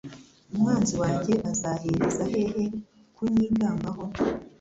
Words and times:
Umwanzi 0.53 0.93
wanjye 1.01 1.33
azahereza 1.51 2.23
hehe 2.33 2.63
kunyigambaho? 3.15 4.03